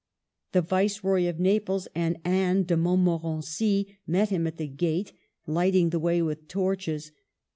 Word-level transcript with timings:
The 0.53 0.63
Viceroy 0.63 1.29
of 1.29 1.39
Naples 1.39 1.87
and 1.93 2.17
Anne 2.25 2.63
de 2.63 2.75
Montmorency 2.75 3.99
met 4.07 4.29
him 4.29 4.47
at 4.47 4.57
the 4.57 4.65
gate, 4.67 5.13
lighting 5.45 5.91
the 5.91 5.99
way 5.99 6.23
with 6.23 6.47
torches. 6.47 7.11